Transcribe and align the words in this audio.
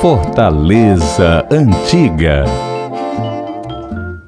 Fortaleza 0.00 1.46
Antiga 1.50 2.44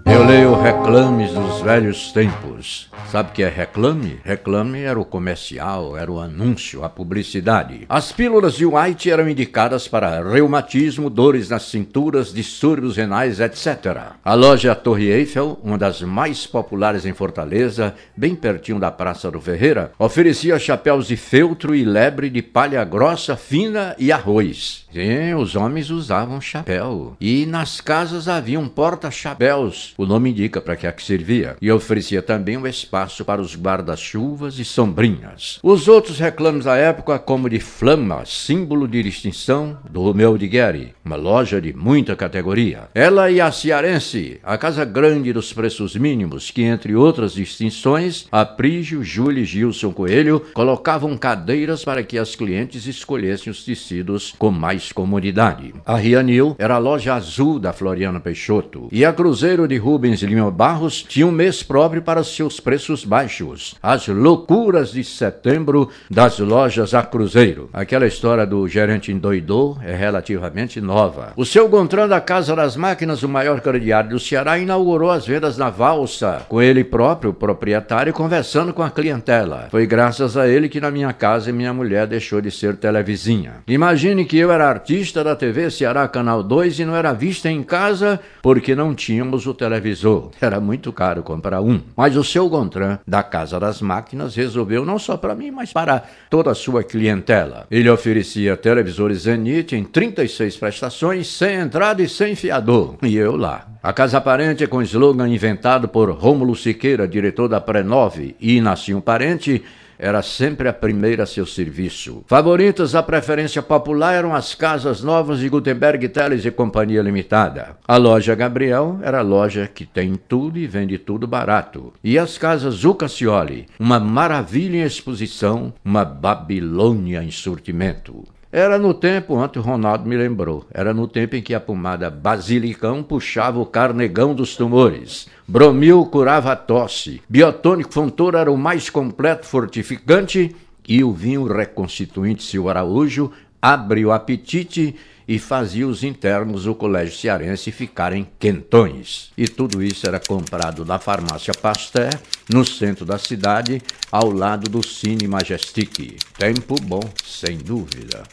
Eu 0.05 0.27
leio 0.27 0.61
reclames 0.61 1.33
dos 1.33 1.63
velhos 1.63 2.13
tempos. 2.13 2.92
Sabe 3.13 3.29
o 3.29 3.33
que 3.35 3.43
é 3.43 3.49
reclame? 3.51 4.21
Reclame 4.25 4.81
era 4.81 4.99
o 4.99 5.05
comercial, 5.05 5.99
era 5.99 6.11
o 6.11 6.19
anúncio, 6.19 6.83
a 6.83 6.89
publicidade. 6.89 7.85
As 7.87 8.11
pílulas 8.11 8.55
de 8.55 8.65
White 8.65 9.11
eram 9.11 9.29
indicadas 9.29 9.87
para 9.87 10.27
reumatismo, 10.27 11.11
dores 11.11 11.51
nas 11.51 11.65
cinturas, 11.65 12.33
distúrbios 12.33 12.97
renais, 12.97 13.39
etc. 13.39 14.15
A 14.25 14.33
loja 14.33 14.75
Torre 14.75 15.11
Eiffel, 15.11 15.61
uma 15.63 15.77
das 15.77 16.01
mais 16.01 16.47
populares 16.47 17.05
em 17.05 17.13
Fortaleza, 17.13 17.95
bem 18.17 18.35
pertinho 18.35 18.81
da 18.81 18.91
Praça 18.91 19.31
do 19.31 19.43
Ferreira, 19.43 19.93
oferecia 19.99 20.59
chapéus 20.59 21.07
de 21.07 21.17
feltro 21.19 21.75
e 21.75 21.85
lebre 21.85 22.31
de 22.31 22.41
palha 22.41 22.83
grossa, 22.83 23.37
fina 23.37 23.95
e 23.99 24.11
arroz. 24.11 24.87
Sim, 24.91 25.35
os 25.35 25.55
homens 25.55 25.91
usavam 25.91 26.41
chapéu. 26.41 27.15
E 27.21 27.45
nas 27.45 27.79
casas 27.79 28.27
havia 28.27 28.59
um 28.59 28.69
porta-chapéus, 28.69 29.93
o 29.99 30.07
nome 30.07 30.31
indica 30.31 30.63
para 30.63 30.77
que 30.77 30.87
a 30.87 30.93
que 30.93 31.03
servia, 31.03 31.59
e 31.61 31.71
oferecia 31.71 32.23
também 32.23 32.57
um 32.57 32.67
espaço 32.67 33.02
para 33.25 33.41
os 33.41 33.57
guarda-chuvas 33.57 34.59
e 34.59 34.65
sombrinhas. 34.65 35.59
Os 35.63 35.89
outros 35.89 36.19
reclames 36.19 36.65
da 36.65 36.77
época, 36.77 37.19
como 37.19 37.49
de 37.49 37.59
Flama, 37.59 38.25
símbolo 38.25 38.87
de 38.87 39.03
distinção 39.03 39.79
do 39.91 40.03
Romeu 40.03 40.37
de 40.39 40.47
Guerre, 40.47 40.95
uma 41.05 41.17
loja 41.17 41.61
de 41.61 41.73
muita 41.73 42.15
categoria. 42.15 42.89
Ela 42.95 43.31
e 43.31 43.41
a 43.41 43.51
Cearense, 43.51 44.41
a 44.43 44.57
casa 44.59 44.85
grande 44.85 45.33
dos 45.33 45.53
preços 45.53 45.97
mínimos, 45.97 46.51
que 46.51 46.63
entre 46.63 46.95
outras 46.95 47.35
distinções, 47.35 48.27
a 48.31 48.45
Prígio, 48.45 49.03
Júlio 49.03 49.43
e 49.43 49.45
Gilson 49.45 49.93
Coelho 49.93 50.41
colocavam 50.53 51.17
cadeiras 51.17 51.85
para 51.85 52.03
que 52.03 52.19
as 52.19 52.35
clientes 52.35 52.87
escolhessem 52.87 53.51
os 53.51 53.65
tecidos 53.65 54.35
com 54.39 54.51
mais 54.51 54.93
comodidade. 54.93 55.75
A 55.85 55.97
Rianil 55.97 56.55
era 56.59 56.75
a 56.75 56.79
loja 56.79 57.15
azul 57.15 57.59
da 57.59 57.73
Floriana 57.73 58.21
Peixoto 58.21 58.89
e 58.93 59.05
a 59.05 59.13
Cruzeiro 59.13 59.67
de 59.67 59.77
Rubens 59.77 60.23
Lima 60.23 60.51
Barros 60.51 61.03
tinha 61.03 61.27
um 61.27 61.33
mês 61.33 61.63
próprio 61.63 62.03
para 62.03 62.23
seus 62.23 62.61
preços 62.61 62.92
baixos. 63.05 63.75
As 63.83 64.07
loucuras 64.09 64.93
de 64.93 65.03
setembro 65.03 65.89
das 66.11 66.39
lojas 66.39 66.95
a 66.95 67.03
Cruzeiro. 67.03 67.71
Aquela 67.73 68.07
história 68.07 68.45
do 68.45 68.67
gerente 68.69 69.11
endoidou 69.11 69.79
é 69.83 69.95
relativamente 69.95 70.81
nova. 70.81 71.33
O 71.37 71.45
seu 71.45 71.69
Gontran 71.69 72.09
da 72.09 72.21
Casa 72.21 72.55
das 72.55 72.77
Máquinas, 72.77 73.23
o 73.23 73.29
maior 73.29 73.61
crediário 73.61 74.11
do 74.11 74.19
Ceará, 74.21 74.59
inaugurou 74.59 75.11
as 75.11 75.27
vendas 75.27 75.57
na 75.57 75.71
valsa, 75.71 76.45
com 76.49 76.61
ele 76.61 76.85
próprio, 76.85 77.31
o 77.31 77.35
proprietário, 77.35 78.13
conversando 78.13 78.75
com 78.75 78.83
a 78.83 78.91
clientela. 78.91 79.69
Foi 79.71 79.87
graças 79.87 80.37
a 80.37 80.49
ele 80.49 80.69
que 80.69 80.81
na 80.81 80.91
minha 80.91 81.13
casa 81.13 81.53
minha 81.53 81.73
mulher 81.73 82.07
deixou 82.07 82.41
de 82.41 82.51
ser 82.51 82.77
televizinha. 82.77 83.63
Imagine 83.69 84.25
que 84.25 84.39
eu 84.39 84.51
era 84.51 84.69
artista 84.69 85.23
da 85.23 85.37
TV 85.37 85.71
Ceará 85.71 86.09
Canal 86.09 86.43
2 86.43 86.81
e 86.81 86.85
não 86.85 86.97
era 86.97 87.13
vista 87.13 87.49
em 87.49 87.63
casa 87.63 88.21
porque 88.43 88.75
não 88.75 88.95
tínhamos 88.95 89.47
o 89.47 89.55
televisor. 89.55 90.31
Era 90.41 90.61
muito 90.61 90.93
caro 90.93 91.23
comprar 91.23 91.61
um. 91.61 91.81
Mas 91.97 92.17
o 92.17 92.25
seu 92.25 92.49
Gontran, 92.49 92.82
da 93.07 93.23
Casa 93.23 93.59
das 93.59 93.81
Máquinas, 93.81 94.35
resolveu 94.35 94.85
não 94.85 94.99
só 94.99 95.17
para 95.17 95.35
mim, 95.35 95.51
mas 95.51 95.73
para 95.73 96.03
toda 96.29 96.51
a 96.51 96.55
sua 96.55 96.83
clientela. 96.83 97.67
Ele 97.71 97.89
oferecia 97.89 98.57
televisores 98.57 99.23
Zenith 99.23 99.73
em 99.73 99.85
36 99.85 100.57
prestações, 100.57 101.27
sem 101.29 101.57
entrada 101.57 102.03
e 102.03 102.09
sem 102.09 102.35
fiador. 102.35 102.97
E 103.03 103.17
eu 103.17 103.37
lá. 103.37 103.67
A 103.83 103.93
Casa 103.93 104.21
Parente, 104.21 104.67
com 104.67 104.81
slogan 104.83 105.29
inventado 105.29 105.89
por 105.89 106.11
Rômulo 106.11 106.55
Siqueira, 106.55 107.09
diretor 107.09 107.49
da 107.49 107.61
Pré-9, 107.61 108.35
e 108.41 108.63
um 108.95 109.01
Parente, 109.01 109.63
era 110.03 110.21
sempre 110.21 110.69
a 110.69 110.73
primeira 110.73 111.23
a 111.23 111.27
seu 111.27 111.47
serviço. 111.47 112.25
Favoritas 112.27 112.91
da 112.91 113.03
preferência 113.05 113.63
popular 113.63 114.15
eram 114.15 114.35
as 114.35 114.53
casas 114.53 115.01
novas 115.01 115.39
de 115.39 115.49
Gutenberg 115.49 116.09
Teles 116.09 116.45
e 116.45 116.51
Companhia 116.51 117.01
Limitada. 117.01 117.77
A 117.87 117.97
loja 117.97 118.35
Gabriel 118.35 118.99
era 119.01 119.21
a 119.21 119.23
loja 119.23 119.71
que 119.73 119.87
tem 119.87 120.17
tudo 120.17 120.59
e 120.59 120.67
vende 120.67 120.99
tudo 120.99 121.29
barato. 121.29 121.93
E 122.03 122.19
as 122.19 122.37
casas 122.37 122.75
Zucacioli, 122.75 123.67
uma 123.79 124.01
maravilha 124.01 124.79
em 124.79 124.83
exposição, 124.83 125.73
uma 125.85 126.05
Babilônia 126.05 127.23
em 127.23 127.31
surtimento. 127.31 128.25
Era 128.55 128.79
no 128.79 128.93
tempo, 128.93 129.37
ontem 129.37 129.59
o 129.59 129.63
Ronaldo 129.63 130.07
me 130.07 130.15
lembrou, 130.15 130.67
era 130.71 130.93
no 130.93 131.09
tempo 131.09 131.35
em 131.35 131.41
que 131.41 131.55
a 131.55 131.61
pomada 131.61 132.11
basilicão 132.11 133.03
puxava 133.03 133.59
o 133.59 133.65
carnegão 133.65 134.35
dos 134.35 134.55
tumores. 134.55 135.27
Bromil 135.49 136.05
curava 136.05 136.53
a 136.53 136.57
tosse. 136.57 137.23
Biotônico 137.27 137.95
Fontoura 137.95 138.41
era 138.41 138.53
o 138.53 138.59
mais 138.59 138.91
completo 138.91 139.47
fortificante. 139.47 140.55
E 140.87 141.03
o 141.03 141.13
vinho 141.13 141.47
reconstituinte 141.47 142.43
Silva 142.43 142.71
Araújo 142.71 143.31
abre 143.61 144.05
o 144.05 144.13
apetite 144.13 144.97
e 145.27 145.39
fazia 145.39 145.87
os 145.87 146.03
internos 146.03 146.65
do 146.65 146.75
Colégio 146.75 147.17
Cearense 147.17 147.71
ficarem 147.71 148.29
quentões. 148.39 149.31
E 149.39 149.47
tudo 149.47 149.83
isso 149.83 150.07
era 150.07 150.21
comprado 150.21 150.85
na 150.85 150.99
farmácia 150.99 151.55
Pasteur, 151.55 152.11
no 152.53 152.65
centro 152.65 153.07
da 153.07 153.17
cidade, 153.17 153.81
ao 154.11 154.31
lado 154.31 154.69
do 154.69 154.87
Cine 154.87 155.29
Majestic. 155.29 156.19
Tempo 156.37 156.75
bom, 156.83 157.01
sem 157.25 157.57
dúvida. 157.57 158.25